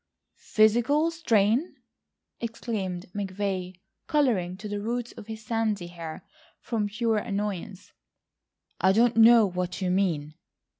"Physical 0.37 1.11
strain!" 1.11 1.75
exclaimed 2.39 3.05
McVay 3.13 3.75
colouring 4.07 4.57
to 4.57 4.67
the 4.67 4.81
roots 4.81 5.11
of 5.11 5.27
his 5.27 5.45
sandy 5.45 5.85
hair, 5.85 6.25
from 6.59 6.87
pure 6.87 7.17
annoyance; 7.17 7.93
"I 8.79 8.93
don't 8.93 9.15
know 9.15 9.45
what 9.45 9.79
you 9.79 9.91
mean 9.91 10.33